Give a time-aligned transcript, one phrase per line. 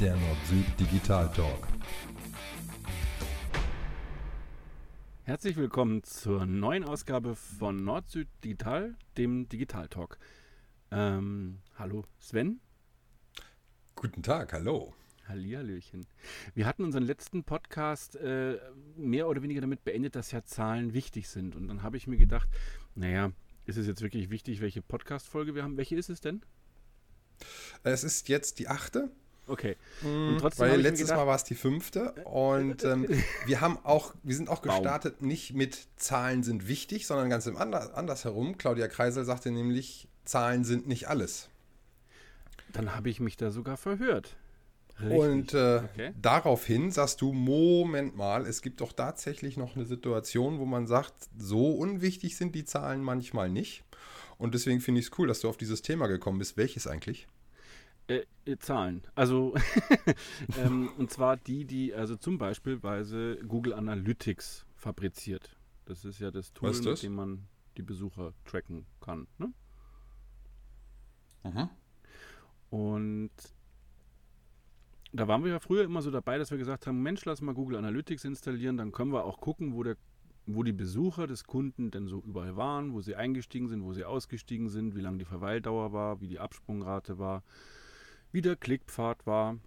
[0.00, 1.68] der Nord-Süd Digital Talk.
[5.24, 10.18] Herzlich willkommen zur neuen Ausgabe von Nord-Süd Digital, dem Digital Talk.
[10.90, 12.60] Ähm, hallo Sven.
[13.94, 14.94] Guten Tag, hallo.
[15.28, 16.06] Hallihallöchen.
[16.54, 18.58] Wir hatten unseren letzten Podcast äh,
[18.96, 21.54] mehr oder weniger damit beendet, dass ja Zahlen wichtig sind.
[21.54, 22.48] Und dann habe ich mir gedacht,
[22.94, 23.32] naja,
[23.66, 25.76] ist es jetzt wirklich wichtig, welche Podcast-Folge wir haben?
[25.76, 26.40] Welche ist es denn?
[27.82, 29.10] Es ist jetzt die achte.
[29.46, 29.76] Okay.
[30.02, 32.12] Und trotzdem Weil letztes gedacht, Mal war es die fünfte.
[32.24, 33.06] Und ähm,
[33.46, 35.28] wir haben auch, wir sind auch gestartet Baum.
[35.28, 38.58] nicht mit Zahlen sind wichtig, sondern ganz im Ander, andersherum.
[38.58, 41.48] Claudia Kreisel sagte nämlich, Zahlen sind nicht alles.
[42.72, 44.36] Dann habe ich mich da sogar verhört.
[45.00, 45.18] Richtig.
[45.18, 46.12] Und äh, okay.
[46.20, 51.14] daraufhin sagst du, Moment mal, es gibt doch tatsächlich noch eine Situation, wo man sagt,
[51.38, 53.82] so unwichtig sind die Zahlen manchmal nicht.
[54.38, 56.56] Und deswegen finde ich es cool, dass du auf dieses Thema gekommen bist.
[56.56, 57.26] Welches eigentlich?
[58.10, 59.02] Äh, äh Zahlen.
[59.14, 59.54] Also,
[60.58, 62.80] ähm, und zwar die, die, also zum Beispiel
[63.46, 65.56] Google Analytics fabriziert.
[65.84, 66.84] Das ist ja das Tool, das?
[66.84, 69.28] mit dem man die Besucher tracken kann.
[69.38, 69.52] Ne?
[71.44, 71.70] Aha.
[72.70, 73.30] Und
[75.12, 77.54] da waren wir ja früher immer so dabei, dass wir gesagt haben, Mensch, lass mal
[77.54, 79.96] Google Analytics installieren, dann können wir auch gucken, wo, der,
[80.46, 84.04] wo die Besucher des Kunden denn so überall waren, wo sie eingestiegen sind, wo sie
[84.04, 87.42] ausgestiegen sind, wie lang die Verweildauer war, wie die Absprungrate war,
[88.32, 89.58] wie der Klickpfad war.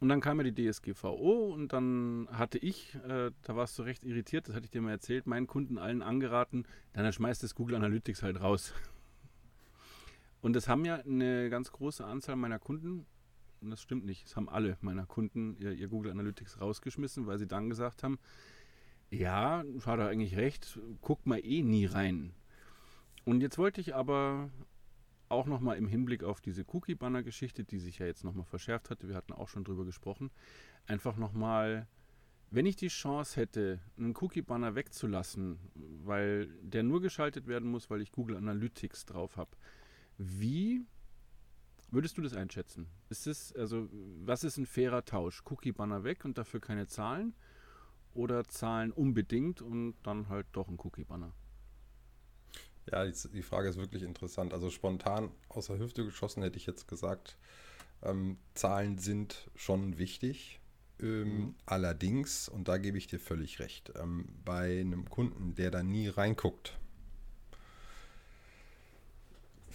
[0.00, 4.04] Und dann kam ja die DSGVO und dann hatte ich, äh, da warst du recht
[4.04, 7.76] irritiert, das hatte ich dir mal erzählt, meinen Kunden allen angeraten, dann schmeißt das Google
[7.76, 8.74] Analytics halt raus.
[10.42, 13.06] Und das haben ja eine ganz große Anzahl meiner Kunden
[13.60, 14.26] und das stimmt nicht.
[14.26, 18.18] Es haben alle meiner Kunden ihr, ihr, Google Analytics rausgeschmissen, weil sie dann gesagt haben,
[19.10, 22.32] ja, hat er eigentlich recht, guckt mal eh nie rein.
[23.24, 24.50] Und jetzt wollte ich aber
[25.28, 29.16] auch nochmal im Hinblick auf diese Cookie-Banner-Geschichte, die sich ja jetzt nochmal verschärft hatte, wir
[29.16, 30.30] hatten auch schon drüber gesprochen,
[30.86, 31.86] einfach nochmal,
[32.50, 38.00] wenn ich die Chance hätte, einen Cookie-Banner wegzulassen, weil der nur geschaltet werden muss, weil
[38.00, 39.50] ich Google Analytics drauf habe,
[40.18, 40.86] wie
[41.90, 42.88] Würdest du das einschätzen?
[43.08, 43.88] Ist es, also,
[44.24, 45.42] was ist ein fairer Tausch?
[45.48, 47.34] Cookie-Banner weg und dafür keine Zahlen?
[48.12, 51.32] Oder Zahlen unbedingt und dann halt doch ein Cookie-Banner?
[52.90, 54.52] Ja, die, die, Frage ist wirklich interessant.
[54.52, 57.36] Also spontan aus der Hüfte geschossen hätte ich jetzt gesagt,
[58.02, 60.60] ähm, Zahlen sind schon wichtig.
[61.00, 61.54] Ähm, mhm.
[61.66, 66.08] Allerdings, und da gebe ich dir völlig recht, ähm, bei einem Kunden, der da nie
[66.08, 66.78] reinguckt,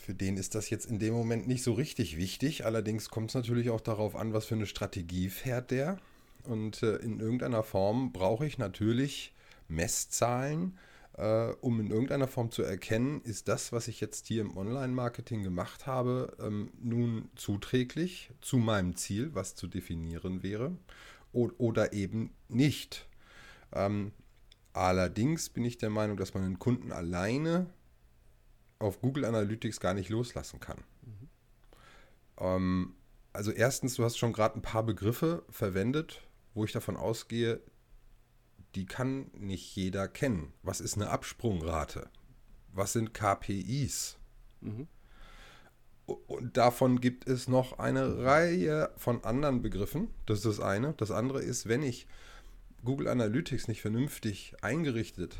[0.01, 2.66] für den ist das jetzt in dem Moment nicht so richtig wichtig.
[2.66, 5.99] Allerdings kommt es natürlich auch darauf an, was für eine Strategie fährt der.
[6.43, 9.33] Und äh, in irgendeiner Form brauche ich natürlich
[9.67, 10.78] Messzahlen,
[11.13, 15.44] äh, um in irgendeiner Form zu erkennen, ist das, was ich jetzt hier im Online-Marketing
[15.44, 20.77] gemacht habe, ähm, nun zuträglich zu meinem Ziel, was zu definieren wäre,
[21.33, 23.07] oder eben nicht.
[23.73, 24.11] Ähm,
[24.73, 27.67] allerdings bin ich der Meinung, dass man einen Kunden alleine
[28.79, 30.79] auf Google Analytics gar nicht loslassen kann.
[31.03, 31.29] Mhm.
[32.38, 32.95] Ähm,
[33.33, 36.22] also erstens, du hast schon gerade ein paar Begriffe verwendet,
[36.53, 37.61] wo ich davon ausgehe,
[38.75, 40.53] die kann nicht jeder kennen.
[40.63, 42.09] Was ist eine Absprungrate?
[42.73, 44.17] Was sind KPIs?
[44.61, 44.87] Mhm.
[46.05, 50.09] Und davon gibt es noch eine Reihe von anderen Begriffen.
[50.25, 50.93] Das ist das eine.
[50.93, 52.07] Das andere ist, wenn ich
[52.83, 55.37] Google Analytics nicht vernünftig eingerichtet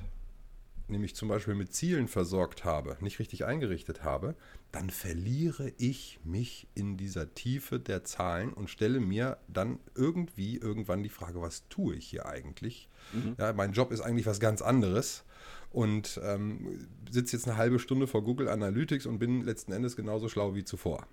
[0.91, 4.35] nämlich zum Beispiel mit Zielen versorgt habe, nicht richtig eingerichtet habe,
[4.72, 11.03] dann verliere ich mich in dieser Tiefe der Zahlen und stelle mir dann irgendwie irgendwann
[11.03, 12.90] die Frage, was tue ich hier eigentlich?
[13.13, 13.35] Mhm.
[13.38, 15.24] Ja, mein Job ist eigentlich was ganz anderes
[15.72, 20.29] und ähm, sitze jetzt eine halbe Stunde vor Google Analytics und bin letzten Endes genauso
[20.29, 21.08] schlau wie zuvor.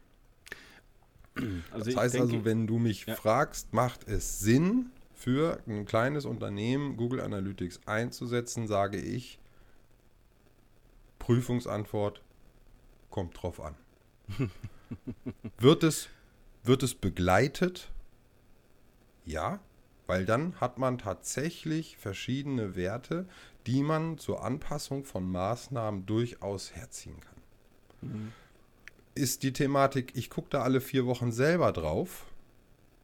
[1.70, 3.14] Also das heißt denke, also, wenn du mich ja.
[3.14, 9.40] fragst, macht es Sinn, für ein kleines Unternehmen Google Analytics einzusetzen, sage ich,
[11.28, 12.22] Prüfungsantwort
[13.10, 13.74] kommt drauf an.
[15.58, 16.08] wird, es,
[16.62, 17.90] wird es begleitet?
[19.26, 19.60] Ja,
[20.06, 23.28] weil dann hat man tatsächlich verschiedene Werte,
[23.66, 28.10] die man zur Anpassung von Maßnahmen durchaus herziehen kann.
[28.10, 28.32] Mhm.
[29.14, 32.24] Ist die Thematik, ich gucke da alle vier Wochen selber drauf,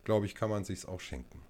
[0.05, 1.43] glaube ich, kann man sich auch schenken.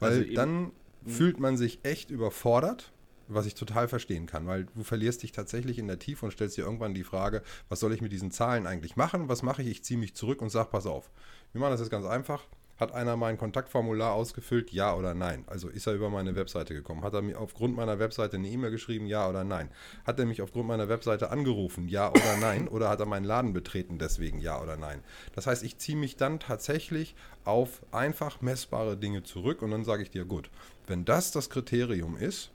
[0.00, 0.72] Weil also dann mhm.
[1.06, 2.92] fühlt man sich echt überfordert
[3.28, 6.56] was ich total verstehen kann, weil du verlierst dich tatsächlich in der Tiefe und stellst
[6.56, 9.28] dir irgendwann die Frage, was soll ich mit diesen Zahlen eigentlich machen?
[9.28, 9.68] Was mache ich?
[9.68, 11.10] Ich ziehe mich zurück und sage, pass auf.
[11.52, 12.44] Wir machen das jetzt ganz einfach.
[12.76, 15.44] Hat einer mein Kontaktformular ausgefüllt, ja oder nein?
[15.46, 17.04] Also ist er über meine Webseite gekommen?
[17.04, 19.70] Hat er mir aufgrund meiner Webseite eine E-Mail geschrieben, ja oder nein?
[20.04, 22.66] Hat er mich aufgrund meiner Webseite angerufen, ja oder nein?
[22.66, 25.04] Oder hat er meinen Laden betreten, deswegen ja oder nein?
[25.36, 30.02] Das heißt, ich ziehe mich dann tatsächlich auf einfach messbare Dinge zurück und dann sage
[30.02, 30.50] ich dir, gut,
[30.88, 32.50] wenn das das Kriterium ist,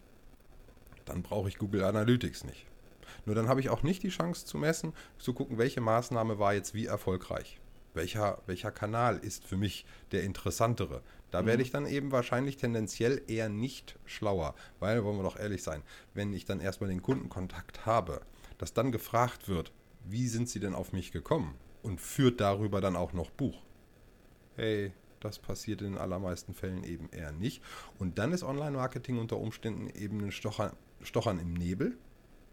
[1.09, 2.65] dann brauche ich Google Analytics nicht.
[3.25, 6.53] Nur dann habe ich auch nicht die Chance zu messen, zu gucken, welche Maßnahme war
[6.53, 7.59] jetzt wie erfolgreich
[7.93, 11.01] welcher, welcher Kanal ist für mich der interessantere.
[11.31, 11.47] Da mhm.
[11.47, 15.83] werde ich dann eben wahrscheinlich tendenziell eher nicht schlauer, weil, wollen wir doch ehrlich sein,
[16.13, 18.21] wenn ich dann erstmal den Kundenkontakt habe,
[18.57, 19.71] dass dann gefragt wird,
[20.05, 23.61] wie sind sie denn auf mich gekommen und führt darüber dann auch noch Buch.
[24.55, 27.61] Hey, das passiert in den allermeisten Fällen eben eher nicht.
[27.97, 30.71] Und dann ist Online-Marketing unter Umständen eben ein Stochern,
[31.01, 31.97] Stochern im Nebel.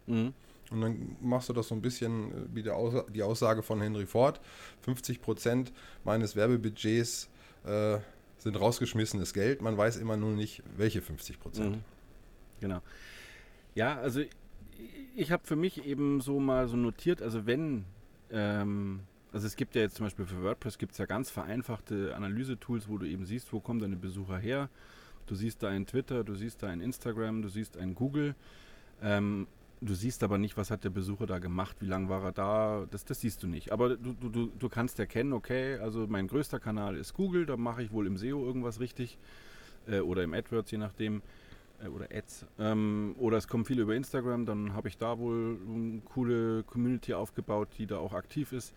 [0.07, 0.33] Mhm.
[0.71, 4.41] Und dann machst du das so ein bisschen äh, wie die Aussage von Henry Ford.
[4.83, 5.73] 50 Prozent
[6.05, 7.29] meines Werbebudgets
[7.65, 7.99] äh,
[8.39, 9.63] sind rausgeschmissenes Geld.
[9.63, 11.77] Man weiß immer nur nicht, welche 50 Prozent.
[11.77, 11.85] Mhm.
[12.61, 12.81] Genau.
[13.75, 14.23] Ja, also
[15.15, 17.85] ich habe für mich eben so mal so notiert, also wenn,
[18.31, 19.01] ähm,
[19.37, 22.89] also es gibt ja jetzt zum Beispiel für WordPress gibt es ja ganz vereinfachte Analyse-Tools,
[22.89, 24.71] wo du eben siehst, wo kommen deine Besucher her.
[25.27, 28.35] Du siehst da ein Twitter, du siehst da ein Instagram, du siehst ein Google.
[29.03, 29.47] Ähm,
[29.83, 32.87] Du siehst aber nicht, was hat der Besucher da gemacht, wie lange war er da,
[32.91, 33.73] das, das siehst du nicht.
[33.73, 37.83] Aber du, du, du kannst erkennen, okay, also mein größter Kanal ist Google, da mache
[37.83, 39.19] ich wohl im SEO irgendwas richtig
[39.87, 41.21] äh, oder im AdWords, je nachdem,
[41.85, 42.47] äh, oder Ads.
[42.59, 47.13] Ähm, oder es kommen viele über Instagram, dann habe ich da wohl eine coole Community
[47.13, 48.73] aufgebaut, die da auch aktiv ist.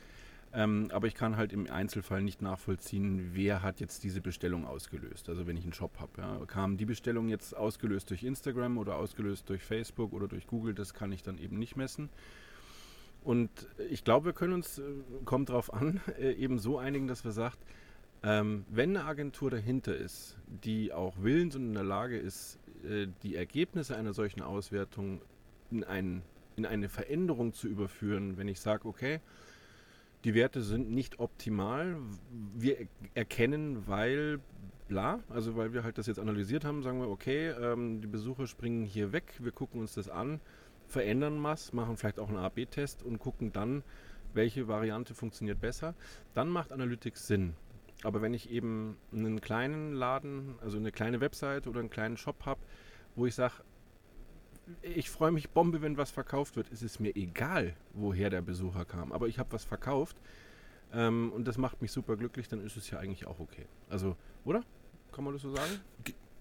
[0.52, 5.30] Ähm, aber ich kann halt im Einzelfall nicht nachvollziehen, wer hat jetzt diese Bestellung ausgelöst.
[5.30, 8.96] Also wenn ich einen Shop habe, ja, kam die Bestellung jetzt ausgelöst durch Instagram oder
[8.96, 12.10] ausgelöst durch Facebook oder durch Google, das kann ich dann eben nicht messen.
[13.24, 13.50] Und
[13.90, 14.84] ich glaube, wir können uns, äh,
[15.26, 17.60] kommt darauf an, äh, eben so einigen, dass wir sagt,
[18.24, 23.08] ähm, wenn eine Agentur dahinter ist, die auch willens und in der Lage ist, äh,
[23.24, 25.22] die Ergebnisse einer solchen Auswertung
[25.70, 26.24] in, ein,
[26.56, 29.20] in eine Veränderung zu überführen, wenn ich sage, okay,
[30.24, 31.98] die Werte sind nicht optimal.
[32.56, 34.40] Wir erkennen, weil
[34.88, 38.48] bla, also weil wir halt das jetzt analysiert haben, sagen wir, okay, ähm, die Besucher
[38.48, 40.42] springen hier weg, wir gucken uns das an,
[40.88, 43.84] verändern was, machen vielleicht auch einen A-B-Test und gucken dann,
[44.34, 45.96] welche Variante funktioniert besser.
[46.34, 47.54] Dann macht Analytics Sinn.
[48.04, 52.46] Aber wenn ich eben einen kleinen Laden, also eine kleine Website oder einen kleinen Shop
[52.46, 52.60] habe,
[53.16, 53.56] wo ich sage,
[54.82, 56.72] ich freue mich Bombe, wenn was verkauft wird.
[56.72, 59.12] Es ist mir egal, woher der Besucher kam.
[59.12, 60.18] Aber ich habe was verkauft
[60.94, 63.66] ähm, und das macht mich super glücklich, dann ist es ja eigentlich auch okay.
[63.90, 64.64] Also, oder?
[65.12, 65.72] Kann man das so sagen?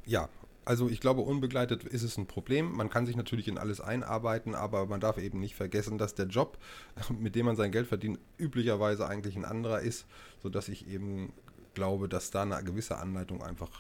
[0.05, 0.29] Ja,
[0.65, 2.73] also ich glaube, unbegleitet ist es ein Problem.
[2.73, 6.27] Man kann sich natürlich in alles einarbeiten, aber man darf eben nicht vergessen, dass der
[6.27, 6.59] Job,
[7.19, 10.07] mit dem man sein Geld verdient, üblicherweise eigentlich ein anderer ist,
[10.43, 11.33] sodass ich eben
[11.75, 13.71] glaube, dass da eine gewisse Anleitung einfach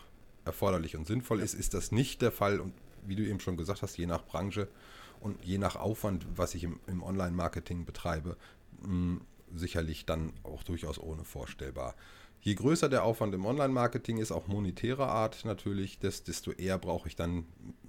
[0.44, 1.54] erforderlich und sinnvoll ist.
[1.54, 2.72] Ist das nicht der Fall und
[3.06, 4.68] wie du eben schon gesagt hast, je nach Branche
[5.20, 8.36] und je nach Aufwand, was ich im, im Online-Marketing betreibe,
[8.82, 9.20] mh, hm,
[9.54, 11.94] sicherlich dann auch durchaus ohne vorstellbar.
[12.40, 17.16] Je größer der Aufwand im Online-Marketing ist, auch monetärer Art natürlich, desto eher brauche ich
[17.16, 17.46] dann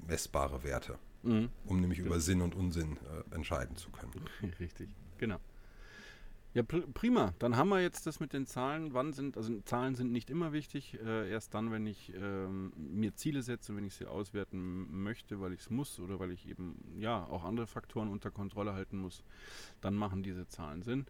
[0.08, 1.50] messbare Werte, mhm.
[1.66, 4.12] um nämlich über Sinn und Unsinn äh, entscheiden zu können.
[4.60, 5.38] Richtig, genau.
[6.56, 7.34] Ja, pr prima.
[7.38, 8.94] Dann haben wir jetzt das mit den Zahlen.
[8.94, 11.00] Wann sind, also Zahlen sind nicht immer wichtig.
[11.00, 15.54] Äh, erst dann, wenn ich ähm, mir Ziele setze, wenn ich sie auswerten möchte, weil
[15.54, 19.24] ich es muss oder weil ich eben ja auch andere Faktoren unter Kontrolle halten muss,
[19.82, 21.06] dann machen diese Zahlen Sinn.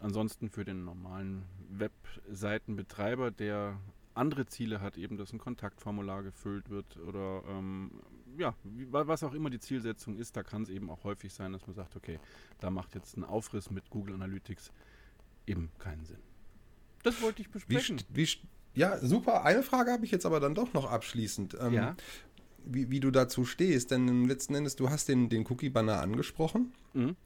[0.00, 3.78] Ansonsten für den normalen Webseitenbetreiber, der
[4.14, 8.02] andere Ziele hat, eben dass ein Kontaktformular gefüllt wird oder ähm,
[8.38, 8.54] ja,
[8.90, 11.74] was auch immer die Zielsetzung ist, da kann es eben auch häufig sein, dass man
[11.74, 12.18] sagt, okay,
[12.60, 14.72] da macht jetzt ein Aufriss mit Google Analytics
[15.46, 16.20] eben keinen Sinn.
[17.02, 18.00] Das wollte ich besprechen.
[18.08, 18.38] Wie, wie,
[18.74, 19.44] ja, super.
[19.44, 21.56] Eine Frage habe ich jetzt aber dann doch noch abschließend.
[21.60, 21.96] Ähm, ja.
[22.64, 26.72] Wie, wie, du dazu stehst, denn letzten Endes, du hast den, den Cookie-Banner angesprochen.
[26.94, 27.16] Mhm.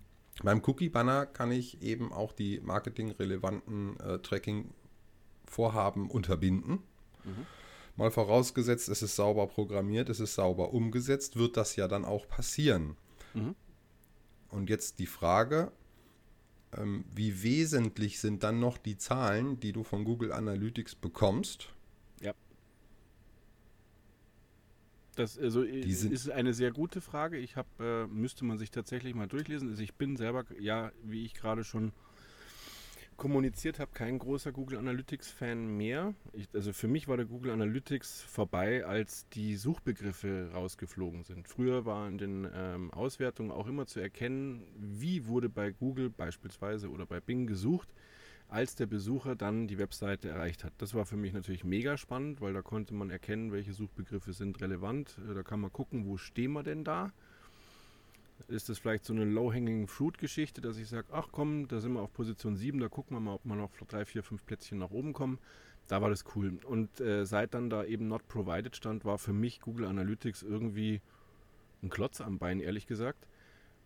[0.43, 6.79] Beim Cookie-Banner kann ich eben auch die marketingrelevanten äh, Tracking-Vorhaben unterbinden.
[7.25, 7.47] Mhm.
[7.97, 12.29] Mal vorausgesetzt, es ist sauber programmiert, es ist sauber umgesetzt, wird das ja dann auch
[12.29, 12.97] passieren.
[13.33, 13.55] Mhm.
[14.51, 15.73] Und jetzt die Frage,
[16.77, 21.73] ähm, wie wesentlich sind dann noch die Zahlen, die du von Google Analytics bekommst?
[22.21, 22.35] Ja.
[25.15, 27.39] Das also, ist eine sehr gute Frage.
[27.39, 29.71] Ich habe, äh, müsste man sich tatsächlich mal durchlesen.
[29.71, 31.93] Also ich bin selber, ja, wie ich gerade schon
[33.17, 36.15] kommuniziert habe, kein großer Google Analytics-Fan mehr.
[36.33, 41.49] Ich, also für mich war der Google Analytics vorbei, als die Suchbegriffe rausgeflogen sind.
[41.49, 46.91] Früher war in den ähm, Auswertungen auch immer zu erkennen, wie wurde bei Google beispielsweise
[46.91, 47.89] oder bei Bing gesucht.
[48.49, 50.73] als der Besucher dann die Webseite erreicht hat.
[50.79, 54.61] Das war für mich natürlich mega spannend, weil da konnte man erkennen, welche Suchbegriffe sind
[54.61, 55.19] relevant.
[55.29, 57.13] Äh, da kann man gucken, wo stehen wir denn da.
[58.49, 62.01] Ist das vielleicht so eine Low-Hanging Fruit-Geschichte, dass ich sage, ach komm, da sind wir
[62.01, 64.91] auf Position 7, da gucken wir mal, ob wir noch drei, vier, fünf Plätzchen nach
[64.91, 65.39] oben kommen.
[65.89, 66.59] Da war das cool.
[66.65, 71.01] Und äh, seit dann da eben Not Provided stand, war für mich Google Analytics irgendwie
[71.83, 73.27] ein Klotz am Bein, ehrlich gesagt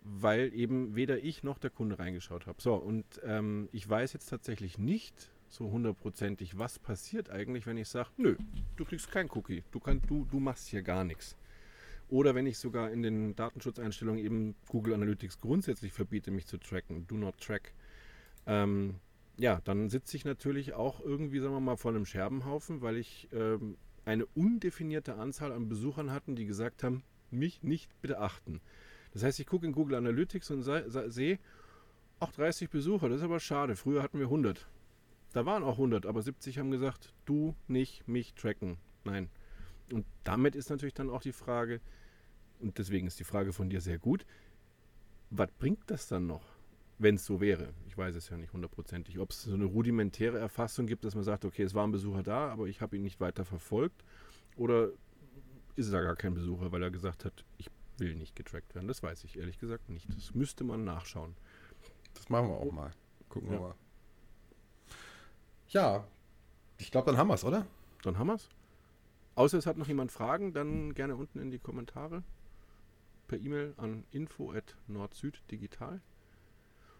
[0.02, 2.60] weil eben weder ich noch der Kunde reingeschaut habe.
[2.60, 7.88] So, und ähm, ich weiß jetzt tatsächlich nicht so hundertprozentig, was passiert eigentlich, wenn ich
[7.88, 8.36] sage, nö,
[8.76, 11.36] du kriegst kein Cookie, du, kann, du, du machst hier gar nichts.
[12.10, 17.06] Oder wenn ich sogar in den Datenschutzeinstellungen eben Google Analytics grundsätzlich verbiete, mich zu tracken,
[17.06, 17.72] do not track.
[18.46, 18.96] Ähm,
[19.36, 23.28] ja, dann sitze ich natürlich auch irgendwie, sagen wir mal, vor einem Scherbenhaufen, weil ich
[23.32, 28.60] ähm, eine undefinierte Anzahl an Besuchern hatten, die gesagt haben, mich nicht beachten.
[29.12, 31.38] Das heißt, ich gucke in Google Analytics und sehe,
[32.18, 33.76] ach, 30 Besucher, das ist aber schade.
[33.76, 34.66] Früher hatten wir 100.
[35.32, 38.78] Da waren auch 100, aber 70 haben gesagt, du nicht mich tracken.
[39.04, 39.28] Nein.
[39.92, 41.80] Und damit ist natürlich dann auch die Frage,
[42.60, 44.24] und deswegen ist die Frage von dir sehr gut,
[45.30, 46.42] was bringt das dann noch,
[46.98, 47.72] wenn es so wäre?
[47.86, 49.18] Ich weiß es ja nicht hundertprozentig.
[49.18, 52.22] Ob es so eine rudimentäre Erfassung gibt, dass man sagt, okay, es war ein Besucher
[52.22, 54.04] da, aber ich habe ihn nicht weiter verfolgt.
[54.56, 54.90] Oder
[55.76, 58.88] ist da gar kein Besucher, weil er gesagt hat, ich will nicht getrackt werden.
[58.88, 60.08] Das weiß ich ehrlich gesagt nicht.
[60.16, 61.36] Das müsste man nachschauen.
[62.14, 62.90] Das machen wir auch mal.
[63.28, 63.56] Gucken ja.
[63.56, 63.74] wir mal.
[65.68, 66.04] Ja,
[66.78, 67.66] ich glaube, dann haben wir es, oder?
[68.02, 68.48] Dann haben wir es.
[69.36, 72.24] Außer es hat noch jemand Fragen, dann gerne unten in die Kommentare.
[73.30, 76.00] Per E-Mail an info at nordsüddigital.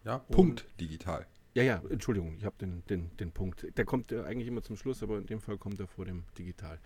[0.05, 1.27] Ja, Punkt digital.
[1.55, 3.67] Ja, ja, Entschuldigung, ich habe den, den, den Punkt.
[3.77, 6.23] Der kommt ja eigentlich immer zum Schluss, aber in dem Fall kommt er vor dem
[6.39, 6.79] Digital.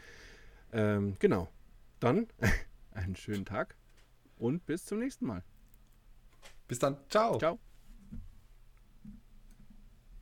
[0.73, 1.53] Ähm, genau.
[2.01, 2.27] Dann
[2.93, 3.77] einen schönen Tag
[4.39, 5.45] und bis zum nächsten Mal.
[6.67, 6.97] Bis dann.
[7.11, 7.37] Ciao.
[7.37, 7.59] Ciao.